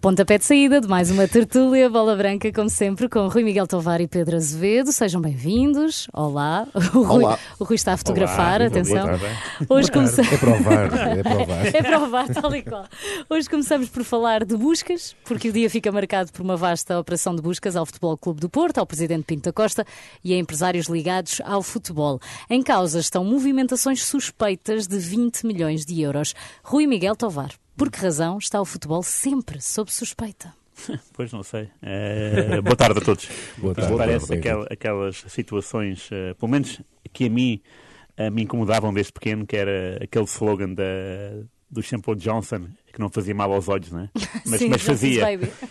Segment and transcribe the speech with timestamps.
[0.00, 4.00] Pontapé de saída de mais uma tertúlia Bola Branca, como sempre, com Rui Miguel Tovar
[4.00, 4.90] e Pedro Azevedo.
[4.92, 6.08] Sejam bem-vindos.
[6.14, 6.66] Olá.
[6.94, 7.38] O Rui, Olá.
[7.58, 9.06] O Rui está a fotografar, Olá, atenção.
[9.68, 10.32] Hoje começamos.
[10.32, 11.66] É provar, é provar.
[11.76, 12.86] É provar, tal e qual.
[13.28, 17.36] Hoje começamos por falar de buscas, porque o dia fica marcado por uma vasta operação
[17.36, 19.84] de buscas ao Futebol Clube do Porto, ao Presidente Pinto da Costa
[20.24, 22.18] e a empresários ligados ao futebol.
[22.48, 26.34] Em causa estão movimentações suspeitas de 20 milhões de euros.
[26.64, 27.50] Rui Miguel Tovar,
[27.80, 30.52] por que razão está o futebol sempre sob suspeita?
[31.14, 31.68] Pois não sei.
[31.82, 33.28] Eh, boa tarde a todos.
[33.58, 33.96] Boa tarde.
[33.96, 34.48] parece Boa tarde.
[34.48, 36.80] aquel- aquelas situações, eh, pelo menos
[37.12, 37.60] que a mim
[38.16, 40.84] eh, me incomodavam desde pequeno, que era aquele slogan da,
[41.70, 44.10] do shampoo Johnson, que não fazia mal aos olhos, não é?
[44.46, 45.22] Mas, Sim, mas fazia.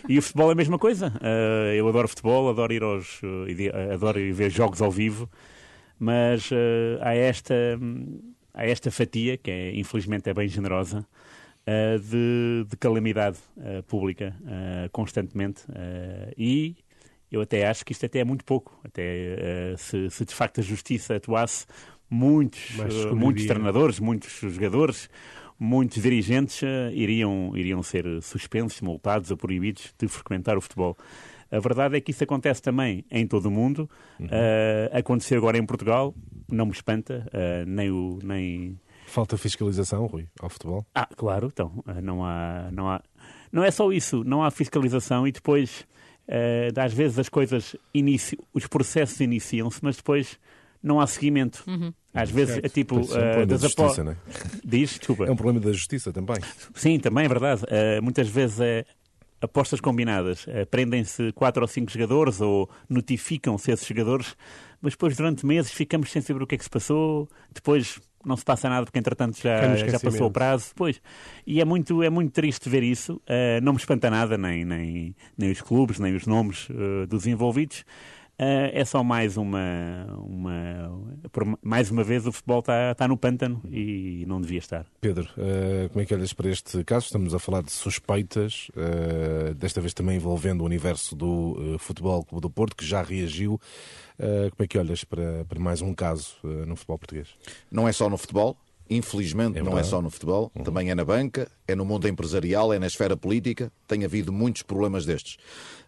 [0.08, 1.12] E o futebol é a mesma coisa.
[1.22, 5.30] Eh, eu adoro futebol, adoro ir aos, ide- adoro ir ver jogos ao vivo,
[6.00, 11.06] mas eh, há esta hum, há esta fatia que é, infelizmente é bem generosa
[12.00, 16.76] de, de calamidade eh, pública eh, constantemente eh, e
[17.32, 18.80] eu até acho que isto até é muito pouco.
[18.84, 21.66] Até eh, se, se de facto a justiça atuasse,
[22.10, 23.16] muitos, eh, escolheria.
[23.16, 25.10] muitos treinadores, muitos jogadores,
[25.60, 30.98] muitos dirigentes eh, iriam, iriam ser suspensos, multados ou proibidos de frequentar o futebol.
[31.52, 33.90] A verdade é que isso acontece também em todo o mundo.
[34.20, 36.14] Eh, aconteceu agora em Portugal,
[36.52, 38.20] não me espanta, eh, nem o.
[38.24, 38.80] Nem...
[39.10, 40.86] Falta fiscalização, Rui, ao futebol.
[40.94, 43.02] Ah, claro, então, eh, não há, não há.
[43.52, 45.84] Não é só isso, não há fiscalização e depois,
[46.28, 48.38] eh, às vezes, as coisas inici...
[48.54, 50.38] os processos iniciam-se, mas depois
[50.82, 51.64] não há seguimento.
[52.14, 52.96] Às vezes é tipo.
[52.96, 54.16] Pois, é um eh, problema da das apo- justiça, não é?
[54.64, 55.26] Diz, desculpa.
[55.26, 56.38] É um problema da justiça também.
[56.76, 57.64] Sim, também é verdade.
[57.64, 58.86] Uh, muitas vezes é
[59.42, 60.46] apostas combinadas.
[60.46, 64.36] Uh, Prendem-se quatro ou cinco jogadores ou notificam-se esses jogadores,
[64.82, 67.28] mas depois durante meses ficamos sem saber o que é que se passou.
[67.54, 70.70] Depois não se passa nada porque entretanto já, já passou o prazo.
[70.70, 71.02] Depois.
[71.46, 73.16] E é muito, é muito triste ver isso.
[73.28, 77.26] Uh, não me espanta nada, nem, nem, nem os clubes, nem os nomes uh, dos
[77.28, 77.84] envolvidos.
[78.40, 79.60] Uh, é só mais uma,
[80.18, 80.98] uma.
[81.30, 84.86] por mais uma vez o futebol está está no pântano e não devia estar.
[85.02, 87.08] Pedro, eh, como é que olhas para este caso?
[87.08, 92.42] Estamos a falar de suspeitas, eh, desta vez também envolvendo o universo do Futebol Clube
[92.42, 93.60] do Porto, que já reagiu.
[94.20, 97.30] Eh, como é que olhas para, para mais um caso eh, no futebol português?
[97.72, 98.58] Não é só no futebol,
[98.90, 102.74] infelizmente É não é só no futebol, também é na banca, é no mundo empresarial,
[102.74, 105.38] é na esfera política, tem havido muitos problemas destes.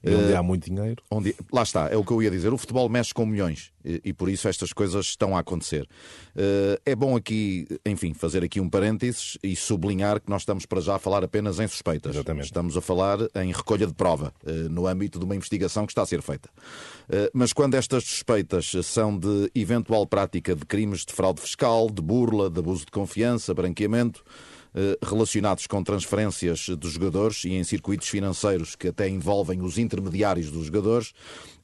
[0.03, 1.03] E onde Eh, há muito dinheiro.
[1.12, 2.52] onde- lá está, é o que eu ia dizer.
[2.52, 5.88] O futebol mexe com milhões e, e por isso estas coisas estão a acontecer.
[6.36, 10.81] Eh, é bom aqui, enfim, fazer aqui um parênteses e sublinhar que nós estamos para
[10.81, 12.16] já a falar apenas em suspeitas.
[12.16, 12.46] Exatamente.
[12.46, 16.02] Estamos a falar em recolha de prova eh, no âmbito de uma investigação que está
[16.02, 16.50] a ser feita.
[17.34, 22.50] Mas quando estas suspeitas são de eventual prática de crimes de fraude fiscal, de burla,
[22.50, 24.24] de abuso de confiança, branqueamento,
[25.06, 30.66] relacionados com transferências dos jogadores e em circuitos financeiros que até envolvem os intermediários dos
[30.68, 31.14] jogadores,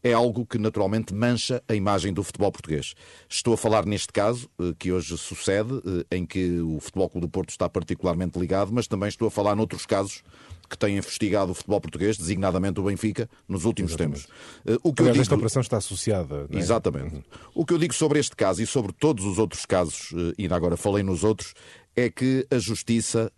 [0.03, 2.93] é algo que naturalmente mancha a imagem do futebol português.
[3.29, 5.73] Estou a falar neste caso, eh, que hoje sucede,
[6.11, 9.31] eh, em que o Futebol Clube do Porto está particularmente ligado, mas também estou a
[9.31, 10.21] falar noutros casos
[10.69, 14.27] que têm investigado o futebol português, designadamente o Benfica, nos últimos tempos.
[14.65, 16.47] Eh, O que Aliás, digo- esta operação está associada.
[16.51, 16.57] é?
[16.57, 17.23] Exatamente.
[17.55, 20.43] O que eu digo sobre este caso e sobre todos os outros casos, eh, e
[20.43, 21.53] ainda agora falei nos outros,
[21.97, 23.31] é que a justiça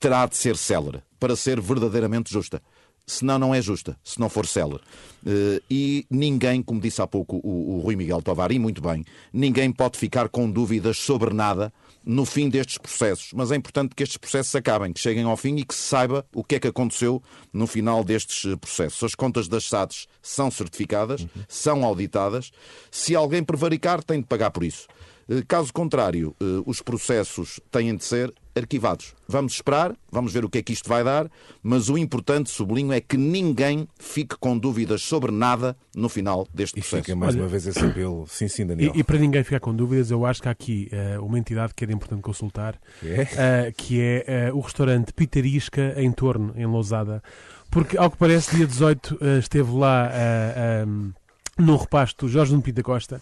[0.00, 2.62] terá de ser célere para ser verdadeiramente justa.
[3.08, 4.82] Senão não é justa, se não for célere.
[5.24, 9.04] Eh, E ninguém, como disse há pouco o, o Rui Miguel Tovar, e muito bem,
[9.32, 11.72] ninguém pode ficar com dúvidas sobre nada
[12.04, 13.30] no fim destes processos.
[13.32, 16.26] Mas é importante que estes processos acabem, que cheguem ao fim e que se saiba
[16.34, 17.22] o que é que aconteceu
[17.52, 19.00] no final destes eh, processos.
[19.04, 22.50] As contas das SADs são certificadas, são auditadas.
[22.90, 24.88] Se alguém prevaricar, tem de pagar por isso.
[25.28, 29.14] Eh, Caso contrário, eh, os processos têm de ser arquivados.
[29.28, 31.30] Vamos esperar, vamos ver o que é que isto vai dar,
[31.62, 36.78] mas o importante, sublinho, é que ninguém fique com dúvidas sobre nada no final deste
[36.78, 37.02] E processo.
[37.04, 38.24] fica mais Olha- uma vez esse apelo.
[38.30, 38.92] Sim, sim, Daniel.
[38.94, 41.74] E, e para ninguém ficar com dúvidas, eu acho que há aqui eh, uma entidade
[41.74, 43.28] que era importante consultar, É?
[43.36, 47.22] eh, que é eh, o restaurante Pitarisca em Torno, em Lousada.
[47.70, 51.10] Porque, ao que parece, dia 18 eh, esteve lá ehm,
[51.58, 53.20] no repasto Jorge Nuno Pinto da Costa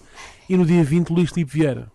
[0.48, 1.92] e no dia 20 Luís Filipe Vieira.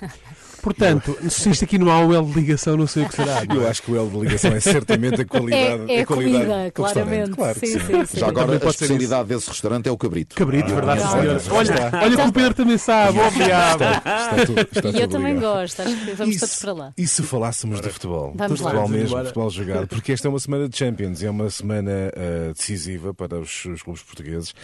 [0.64, 3.42] Portanto, se isto aqui não há um L de ligação, não sei o que será.
[3.54, 5.92] Eu acho que o L de ligação é certamente a qualidade.
[5.92, 7.30] É, é a qualidade comida, claramente.
[7.32, 7.78] Claro sim, sim.
[7.80, 8.18] sim, sim.
[8.18, 10.34] Já agora, Também a especialidade desse restaurante é o cabrito.
[10.34, 11.42] Cabrito, verdade, Ah, senhora.
[11.50, 12.00] Olha, está.
[12.02, 13.84] olha que o Pedro também sabe, bom diabo.
[13.84, 15.52] Está tudo, está E eu também ligado.
[15.54, 16.92] gosto, acho que vamos E todos para lá.
[16.96, 18.32] E se falássemos de futebol?
[18.34, 18.70] Vamos de lá.
[18.70, 21.50] futebol Vamos mesmo, futebol jogado, porque esta é uma semana de Champions e é uma
[21.50, 24.54] semana eh, decisiva para os, os clubes portugueses.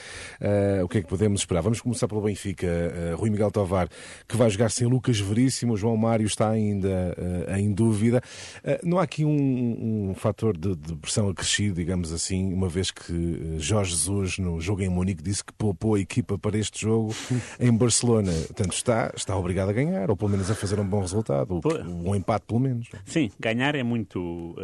[0.41, 1.61] Eh, o que é que podemos esperar?
[1.63, 2.67] Vamos começar pelo Benfica.
[2.67, 3.89] Eh, Rui Miguel Tovar,
[4.27, 8.23] que vai jogar sem Lucas Veríssimo, João João Mário está ainda uh, em dúvida.
[8.59, 12.91] Uh, não há aqui um, um fator de, de, pressão acrescido, digamos assim, uma vez
[12.91, 17.15] que Jorge Jesus, no jogo em Munique, disse que poupou a equipa para este jogo
[17.59, 18.33] em Barcelona.
[18.33, 22.15] Portanto, está, está obrigado a ganhar, ou pelo menos a fazer um bom resultado, um
[22.15, 22.89] empate pelo menos.
[23.05, 24.55] Sim, ganhar é muito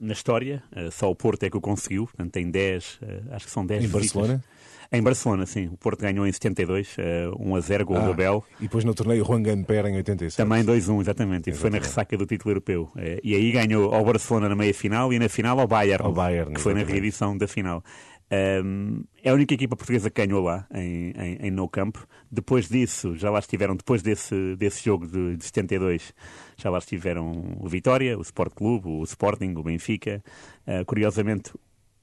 [0.00, 3.00] na história, só o Porto é que o conseguiu, portanto tem 10,
[3.30, 4.12] acho que são 10 Em visitas.
[4.12, 4.44] Barcelona?
[4.90, 5.66] Em Barcelona, sim.
[5.66, 8.44] O Porto ganhou em 72, uh, 1 a 0, gol ah, do Abel.
[8.58, 10.36] E depois no torneio Juan Gamper em 86.
[10.36, 11.50] Também 2-1, exatamente.
[11.50, 12.90] Isso foi na ressaca do título europeu.
[12.96, 16.54] Uh, e aí ganhou ao Barcelona na meia-final e na final ao Bayern, ao Bayern
[16.54, 17.82] que foi na reedição da final.
[18.30, 22.06] Um, é a única equipa portuguesa que ganhou lá, em, em, em No Campo.
[22.30, 26.12] Depois disso, já lá estiveram, depois desse, desse jogo de, de 72,
[26.56, 30.22] já lá estiveram o Vitória, o Sport Clube, o Sporting, o Benfica.
[30.66, 31.52] Uh, curiosamente,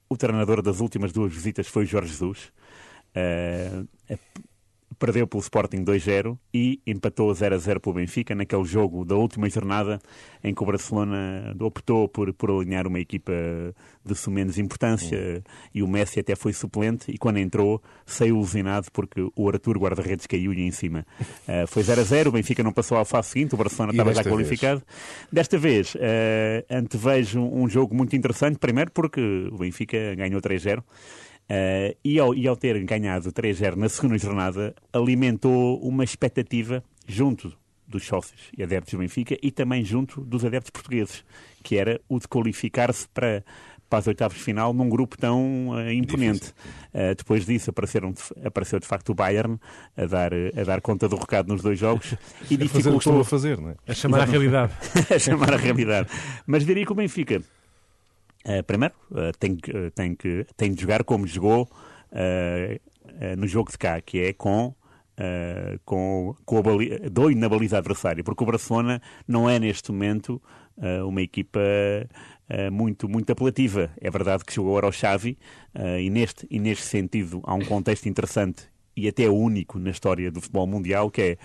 [0.08, 2.52] o treinador das últimas duas visitas foi Jorge Jesus.
[3.14, 3.88] Uh,
[4.98, 10.00] perdeu pelo Sporting 2-0 e empatou 0-0 pelo Benfica naquele jogo da última jornada
[10.42, 13.32] em que o Barcelona optou por, por alinhar uma equipa
[14.04, 15.42] de sumenos importância
[15.74, 20.26] e o Messi até foi suplente e quando entrou saiu ilusionado porque o Arthur guarda-redes
[20.26, 21.06] caiu-lhe em cima.
[21.48, 24.80] Uh, foi 0-0, o Benfica não passou à fase seguinte, o Barcelona estava já qualificado.
[24.80, 25.28] Vez?
[25.32, 25.98] Desta vez uh,
[26.70, 30.82] antevejo um jogo muito interessante, primeiro porque o Benfica ganhou 3-0
[31.48, 37.56] Uh, e, ao, e ao ter ganhado 3-0 na segunda jornada, alimentou uma expectativa junto
[37.86, 41.24] dos sócios e adeptos do Benfica e também junto dos adeptos portugueses,
[41.62, 43.44] que era o de qualificar-se para,
[43.88, 46.48] para as oitavas de final num grupo tão uh, imponente.
[46.92, 48.12] Uh, depois disso apareceram,
[48.44, 49.56] apareceu de facto o Bayern
[49.96, 52.14] a dar, a dar conta do recado nos dois jogos
[52.50, 53.00] e dificultou...
[53.00, 53.76] Fazer o que a fazer, não é?
[53.86, 54.72] A chamar a realidade.
[55.14, 56.08] a chamar a realidade.
[56.44, 57.40] Mas diria que o Benfica
[58.66, 61.68] primeiro, uh, tem, uh, tem, que, tem de jogar como jogou
[63.36, 64.74] no jogo de cá, que é com,
[65.84, 66.98] com, com a baliza,
[67.36, 70.40] na baliza adversária, porque o Barcelona não é neste momento
[71.06, 71.60] uma equipa
[72.72, 73.90] muito, muito apelativa.
[74.00, 75.36] É verdade que jogou agora ao Xavi
[76.00, 78.64] e, neste, e neste sentido há um contexto interessante
[78.96, 81.38] e até único na história do futebol mundial, que é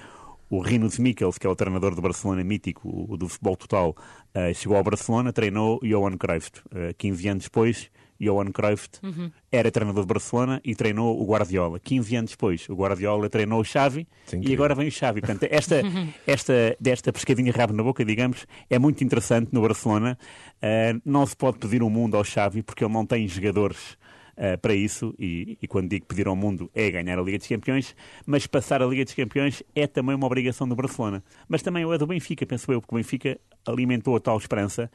[0.51, 3.95] o Rinus Mikkels, que é o treinador do Barcelona mítico, o do futebol total,
[4.35, 6.51] uh, chegou ao Barcelona, treinou Johan Cruyff.
[6.69, 7.89] Uh, eh, 15 anos depois,
[8.19, 9.31] Johan Cruyff uhum.
[9.49, 11.79] era treinador do Barcelona e treinou o Guardiola.
[11.79, 15.21] 15 anos depois, o Guardiola treinou o Xavi Sim, e agora vem o Xavi.
[15.21, 15.81] Portanto, esta,
[16.27, 20.17] esta, desta pescadinha rabo na boca, digamos, é muito interessante no Barcelona.
[20.57, 23.97] Uh, não se pode pedir um mundo ao Xavi porque ele não tem jogadores
[24.37, 27.47] uh, para isso, e, e, quando digo pedir ao mundo é ganhar a Liga dos
[27.47, 27.95] Campeões,
[28.25, 31.23] mas passar a Liga dos Campeões é também uma obrigação do Barcelona.
[31.47, 34.89] Mas também é do Benfica, penso eu, porque o Benfica alimentou a tal esperança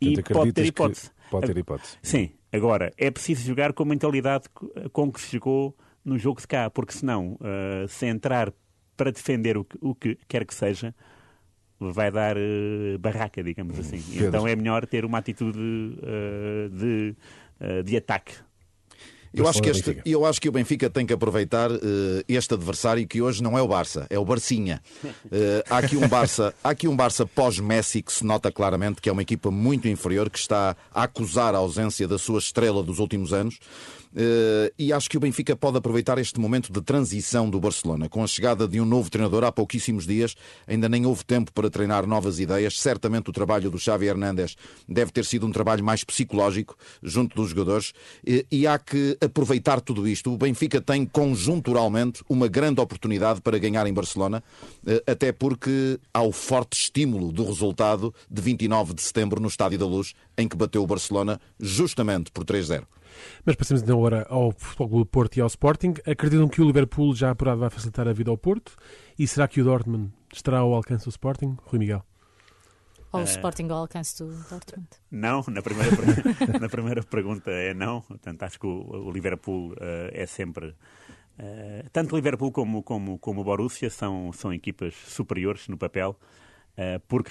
[0.00, 1.10] e pode ter hipótese.
[1.30, 1.98] Pode ter hipótese.
[2.02, 4.44] Sim, agora é preciso jogar com a mentalidade
[4.92, 8.52] com que se jogou no jogo de cá, porque senão, uh, se entrar
[8.96, 10.94] para defender o que, o que quer que seja,
[11.80, 14.00] vai dar uh, barraca, digamos assim.
[14.00, 14.28] Pedro.
[14.28, 17.16] Então é melhor ter uma atitude uh, de,
[17.60, 18.34] uh, de ataque
[19.34, 21.78] eu acho, que este, eu acho que o Benfica tem que aproveitar uh,
[22.28, 24.80] este adversário que hoje não é o Barça, é o Barcinha.
[25.04, 29.08] Uh, há aqui um Barça, há aqui um Barça pós-Messi que se nota claramente que
[29.08, 32.98] é uma equipa muito inferior, que está a acusar a ausência da sua estrela dos
[32.98, 33.58] últimos anos.
[34.14, 38.08] Uh, e acho que o Benfica pode aproveitar este momento de transição do Barcelona.
[38.08, 40.36] Com a chegada de um novo treinador há pouquíssimos dias,
[40.68, 42.78] ainda nem houve tempo para treinar novas ideias.
[42.78, 44.54] Certamente o trabalho do Xavi Hernández
[44.88, 47.90] deve ter sido um trabalho mais psicológico junto dos jogadores.
[48.26, 50.32] Uh, e há que aproveitar tudo isto.
[50.32, 54.42] O Benfica tem conjunturalmente uma grande oportunidade para ganhar em Barcelona,
[54.86, 59.78] uh, até porque há o forte estímulo do resultado de 29 de setembro no Estádio
[59.78, 62.84] da Luz, em que bateu o Barcelona justamente por 3-0.
[63.44, 65.94] Mas passemos então agora ao Futebol Clube Porto e ao Sporting.
[66.06, 68.72] Acreditam que o Liverpool já apurado vai facilitar a vida ao Porto?
[69.18, 71.56] E será que o Dortmund estará ao alcance do Sporting?
[71.64, 72.04] Rui Miguel.
[73.14, 74.88] Ou o uh, Sporting ao alcance do Dortmund?
[75.10, 75.90] Não, na primeira,
[76.60, 78.00] na primeira pergunta é não.
[78.02, 80.74] Portanto, acho que o, o Liverpool uh, é sempre.
[81.38, 86.18] Uh, tanto o Liverpool como, como, como o Borussia são, são equipas superiores no papel,
[87.06, 87.30] porque,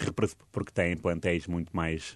[0.51, 2.15] porque têm plantéis muito mais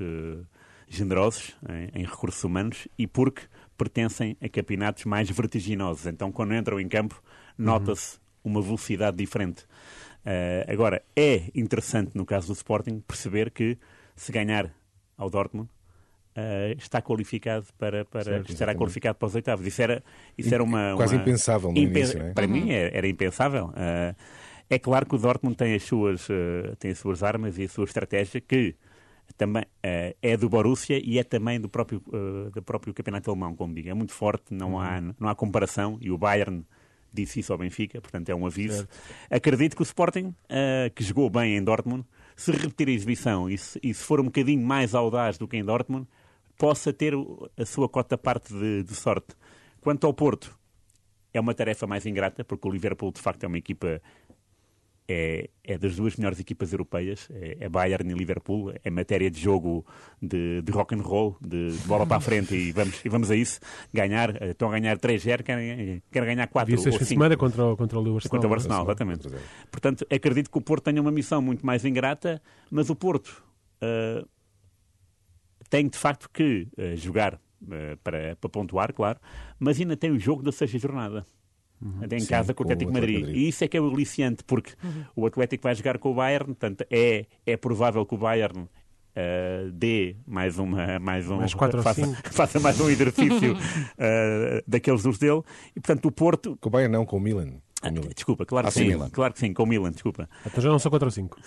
[0.88, 3.42] generosos em, em, recursos humanos e porque
[3.78, 6.06] pertencem a campeonatos mais vertiginosos.
[6.06, 7.22] Então, quando entram em campo,
[7.58, 8.52] nota-se uhum.
[8.54, 9.66] uma velocidade diferente.
[10.28, 13.78] Uh, agora, é interessante, no caso do Sporting, perceber que
[14.14, 14.70] se ganhar
[15.18, 15.70] ao Dortmund,
[16.36, 19.66] uh, está qualificado para, para certo, estará qualificado para os oitavos.
[19.66, 20.04] Isso era,
[20.38, 20.96] isso era uma.
[20.98, 21.22] Quase uma...
[21.22, 22.02] impensável no Impen...
[22.04, 22.34] início, é?
[22.34, 22.52] Para uhum.
[22.52, 23.68] mim era, era impensável.
[23.68, 24.16] Uh,
[24.70, 26.28] é claro que o Dortmund tem as suas,
[26.78, 28.76] tem as suas armas e a sua estratégia que
[29.38, 33.56] também uh, é do Borussia e é também do próprio, uh, do próprio campeonato alemão,
[33.56, 33.90] como digo.
[33.90, 35.16] É muito forte, não, há, uhum.
[35.20, 36.66] não há comparação e o Bayern
[37.14, 38.88] disse isso ao Benfica, portanto é um aviso.
[39.30, 43.58] Acredito que o Sporting, uh, que jogou bem em Dortmund, se repetir a exibição e
[43.58, 46.08] se, e se, for um bocadinho mais audaz do que em Dortmund,
[46.58, 47.14] possa ter
[47.58, 49.36] a sua cota parte de, de sorte.
[49.82, 50.58] Quanto ao Porto,
[51.34, 54.02] é uma tarefa mais ingrata, porque o Liverpool de facto é uma equipa
[55.10, 59.40] é, é, das duas melhores equipas europeias, é, é, Bayern e Liverpool, é matéria de
[59.40, 59.86] jogo
[60.22, 63.32] de, de rock and roll, de, de, bola para a frente e vamos, e vamos
[63.32, 63.60] a isso,
[63.94, 67.06] ganhar, eh, estão a ganhar 3-0, querem, querem ganhar 4 ou 5.
[67.06, 68.30] semana contra, o, contra o Arsenal.
[68.30, 69.30] Contra o Arsenal, exatamente.
[69.72, 73.42] Portanto, acredito que o Porto tenha uma missão muito mais ingrata, mas o Porto
[73.82, 74.28] uh,
[75.70, 79.20] tem de facto que uh, jogar uh, para, para pontuar, claro,
[79.58, 81.26] mas ainda tem o jogo da sexta jornada.
[81.80, 82.00] Uhum.
[82.10, 83.20] em Sim, casa com o Atlético, Madrid.
[83.20, 83.38] Madrid.
[83.38, 85.04] E isso é que é o aliciante, porque uhum.
[85.16, 88.68] o Atlético vai jogar com o Bayern, portanto é, é provável que o Bayern
[89.18, 95.18] uh, dê mais uma mais um mais faça, faça, mais um exercício uh, daqueles dos
[95.18, 95.42] dele
[95.76, 98.74] e portanto o Porto com o Bayern não com o Milan ah, desculpa, claro que
[98.74, 99.10] sim, Milan.
[99.10, 100.28] claro que sim, com o Milan, desculpa.
[100.46, 101.40] Então já não são 4 ou 5.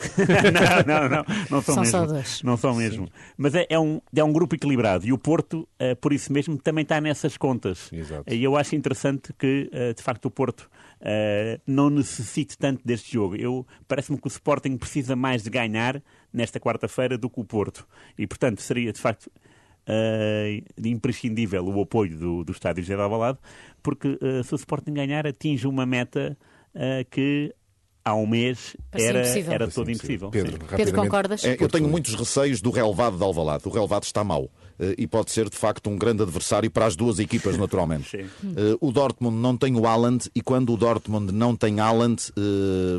[0.87, 1.91] não, não, não, não são, são mesmo.
[1.91, 2.43] Só dois.
[2.43, 3.07] Não são mesmo.
[3.07, 3.13] Sim.
[3.37, 6.57] Mas é, é, um, é um grupo equilibrado e o Porto, uh, por isso mesmo,
[6.57, 7.93] também está nessas contas.
[7.93, 8.33] Exato.
[8.33, 10.71] E eu acho interessante que, uh, de facto, o Porto
[11.01, 13.35] uh, não necessite tanto deste jogo.
[13.37, 16.01] Eu Parece-me que o Sporting precisa mais de ganhar
[16.33, 17.87] nesta quarta-feira do que o Porto.
[18.17, 19.31] E, portanto, seria, de facto,
[19.89, 23.39] uh, imprescindível o apoio do, do estádio José de Alvalade,
[23.83, 26.37] porque uh, se o Sporting ganhar atinge uma meta
[26.75, 27.55] uh, que
[28.05, 30.31] há um mês era, era todo impossível.
[30.31, 31.45] Pedro, Pedro concordas?
[31.45, 33.69] É, eu tenho muitos receios do relevado de Alvalade.
[33.69, 34.51] O relevado está mau
[34.97, 38.25] e pode ser de facto um grande adversário para as duas equipas, naturalmente.
[38.81, 42.33] o Dortmund não tem o Haaland e quando o Dortmund não tem Haaland,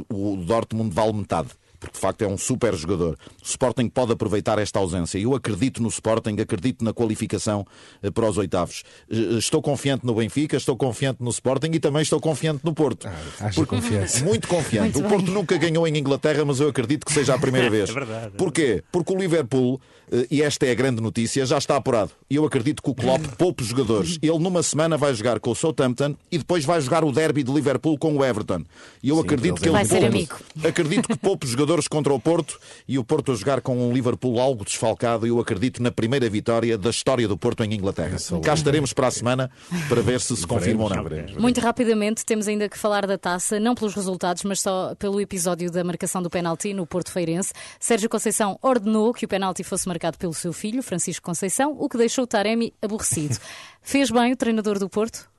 [0.08, 1.50] o Dortmund vale metade
[1.82, 3.18] porque de facto é um super jogador.
[3.42, 5.18] O Sporting pode aproveitar esta ausência.
[5.18, 7.66] Eu acredito no Sporting, acredito na qualificação
[8.04, 8.84] eh, para os oitavos.
[9.10, 13.08] Eh, estou confiante no Benfica, estou confiante no Sporting e também estou confiante no Porto.
[13.40, 14.22] Ah, porque, confiança.
[14.24, 14.94] Muito confiante.
[15.00, 17.90] Muito o Porto nunca ganhou em Inglaterra, mas eu acredito que seja a primeira vez.
[17.90, 18.28] É verdade.
[18.28, 18.84] É Porquê?
[18.92, 22.12] Porque o Liverpool, eh, e esta é a grande notícia, já está apurado.
[22.30, 24.20] E eu acredito que o Klopp poupe jogadores.
[24.22, 27.52] Ele numa semana vai jogar com o Southampton e depois vai jogar o derby de
[27.52, 28.64] Liverpool com o Everton.
[29.02, 30.36] E eu Sim, acredito que ele vai ser amigo.
[30.64, 33.94] Acredito que poupe jogadores jogadores contra o Porto e o Porto a jogar com um
[33.94, 35.25] Liverpool algo desfalcado.
[35.25, 38.18] Eu acredito na primeira vitória da história do Porto em Inglaterra.
[38.44, 39.51] Cá estaremos para a semana
[39.88, 41.06] para ver se se confirma ou não.
[41.40, 45.72] Muito rapidamente, temos ainda que falar da taça, não pelos resultados, mas só pelo episódio
[45.72, 47.54] da marcação do penalti no Porto Feirense.
[47.80, 51.98] Sérgio Conceição ordenou que o penalti fosse marcado pelo seu filho, Francisco Conceição, o que
[51.98, 53.38] deixou o Taremi aborrecido.
[53.82, 55.31] Fez bem o treinador do Porto?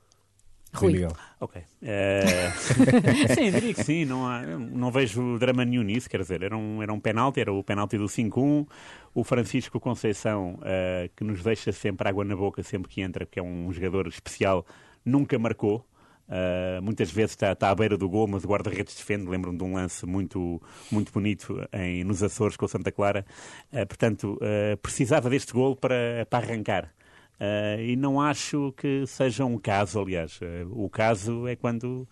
[0.74, 0.92] Rui.
[0.92, 1.12] Miguel.
[1.38, 1.62] Ok.
[1.82, 2.50] É...
[3.34, 4.04] sim, diria que sim.
[4.04, 6.08] Não, há, não vejo drama nenhum nisso.
[6.08, 8.66] Quer dizer, era um, era um penalti, era o penalti do 5-1.
[9.14, 13.38] O Francisco Conceição, uh, que nos deixa sempre água na boca sempre que entra, porque
[13.38, 14.64] é um jogador especial,
[15.04, 15.86] nunca marcou.
[16.28, 19.28] Uh, muitas vezes está, está, à beira do gol, mas o guarda-redes defende.
[19.28, 23.26] Lembro-me de um lance muito, muito bonito em, nos Açores com o Santa Clara.
[23.70, 24.38] Uh, portanto,
[24.80, 26.94] precisava deste gol para, para arrancar.
[27.42, 30.40] Uh, e não acho que seja um caso, aliás.
[30.40, 32.08] Uh, o caso é quando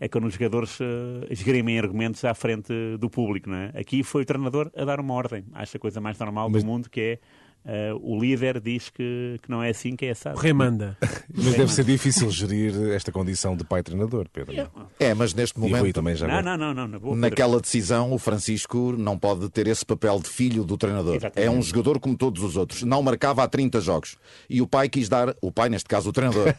[0.00, 3.50] é quando os jogadores uh, esgrimem argumentos à frente do público.
[3.50, 3.72] Não é?
[3.74, 5.44] Aqui foi o treinador a dar uma ordem.
[5.52, 6.62] Acho a coisa mais normal Mas...
[6.62, 7.18] do mundo, que é
[7.64, 10.36] Uh, o líder diz que, que não é assim que é assado.
[10.36, 10.96] O rei manda.
[11.32, 14.54] mas deve ser difícil gerir esta condição de pai-treinador, Pedro.
[14.98, 18.94] É, mas neste momento, também já não, não, não, não, boa, naquela decisão, o Francisco
[18.96, 21.16] não pode ter esse papel de filho do treinador.
[21.16, 21.46] Exatamente.
[21.46, 22.82] É um jogador como todos os outros.
[22.82, 24.16] Não marcava há 30 jogos.
[24.48, 26.46] E o pai quis dar, o pai, neste caso, o treinador.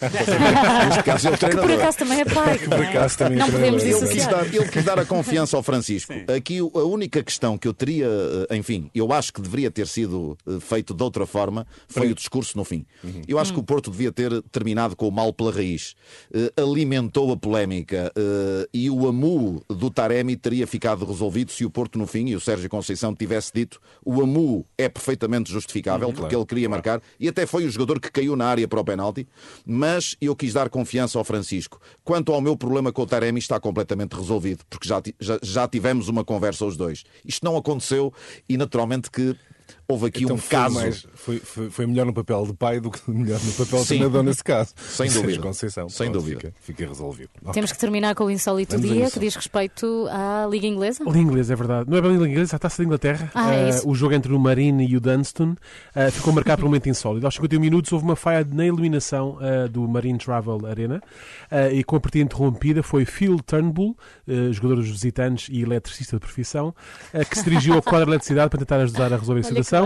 [0.88, 1.68] neste caso, é o treinador.
[1.68, 2.58] Que por acaso também é pai.
[2.58, 5.58] Que por acaso também não é podemos ele quis, dar, ele quis dar a confiança
[5.58, 6.14] ao Francisco.
[6.14, 6.26] Sim.
[6.36, 8.08] Aqui, a única questão que eu teria,
[8.50, 10.60] eh, enfim, eu acho que deveria ter sido eh,
[10.92, 12.86] feito de outra forma foi o discurso no fim.
[13.04, 13.22] Uhum.
[13.28, 15.96] Eu acho que o Porto devia ter terminado com o mal pela raiz.
[16.34, 21.70] Uh, alimentou a polémica uh, e o amu do Taremi teria ficado resolvido se o
[21.70, 26.14] Porto no fim, e o Sérgio Conceição tivesse dito, o amu é perfeitamente justificável, uhum,
[26.14, 26.42] porque claro.
[26.42, 26.78] ele queria claro.
[26.78, 29.28] marcar, e até foi o jogador que caiu na área para o penalti,
[29.66, 31.80] mas eu quis dar confiança ao Francisco.
[32.04, 36.08] Quanto ao meu problema com o Taremi, está completamente resolvido, porque já, já, já tivemos
[36.08, 37.04] uma conversa os dois.
[37.26, 38.14] Isto não aconteceu
[38.48, 39.36] e naturalmente que
[39.92, 40.76] houve aqui então um caso.
[40.76, 43.88] Mais, foi, foi, foi, melhor no papel de pai do que melhor no papel de
[43.88, 44.74] treinador nesse caso.
[44.78, 45.42] Sem dúvida.
[45.42, 45.90] Conceição.
[45.90, 46.40] Sem Pronto, dúvida.
[46.40, 47.30] Fica, fica resolvido.
[47.40, 47.68] Temos okay.
[47.68, 51.04] que terminar com o insólito Vamos dia que diz respeito à Liga Inglesa.
[51.04, 51.90] Liga Inglesa, é verdade.
[51.90, 53.32] Não é bem a Liga Inglesa, a taça da Inglaterra.
[53.34, 55.52] Ah, é uh, o jogo entre o Marine e o Dunston
[55.96, 57.26] uh, ficou marcado por um momento insólito.
[57.26, 61.02] Aos 51 minutos houve uma falha na eliminação uh, do Marine Travel Arena
[61.74, 63.96] e com a partida interrompida foi Phil Turnbull,
[64.52, 66.74] jogador dos visitantes e eletricista de profissão,
[67.30, 69.81] que se dirigiu ao quadro de eletricidade para tentar ajudar a resolver a situação.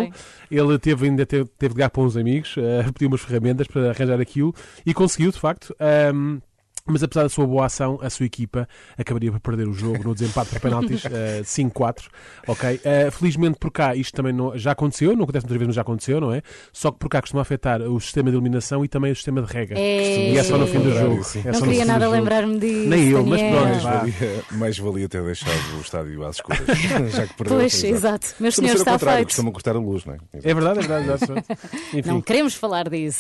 [0.52, 3.90] Ele teve ainda teve, teve de ligar para uns amigos, uh, pediu umas ferramentas para
[3.90, 4.54] arranjar aquilo
[4.86, 5.76] e conseguiu, de facto.
[6.14, 6.40] Um,
[6.88, 10.14] mas apesar da sua boa ação, a sua equipa acabaria por perder o jogo no
[10.14, 12.06] desempate por penaltis uh, 5-4.
[12.48, 12.76] Ok?
[12.76, 15.82] Uh, felizmente por cá isto também não, já aconteceu, não acontece muitas vezes, mas já
[15.82, 16.42] aconteceu, não é?
[16.72, 19.52] Só que por cá costuma afetar o sistema de eliminação e também o sistema de
[19.52, 19.76] rega.
[19.78, 20.32] É...
[20.34, 21.24] E é só no fim do jogo.
[21.24, 21.44] Sim.
[21.46, 22.90] É Não queria nada lembrar-me disso.
[22.90, 26.60] Nem eu, mas pronto, Mais valia, mais valia ter deixado o estádio às escuras.
[27.12, 27.58] já que perdeu.
[27.58, 28.28] Pois, exato.
[28.40, 29.28] Meu Costuma senhor ser ao está contrário, feito.
[29.30, 30.18] Costumam cortar a luz, não é?
[30.44, 31.24] É verdade, é verdade.
[31.24, 31.34] exato.
[31.98, 33.20] Enfim, Não queremos falar disso.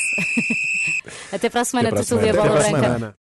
[1.31, 2.49] Até para a semana, Até para a Tertúlia semana.
[2.49, 3.13] Bola Até para a Branca.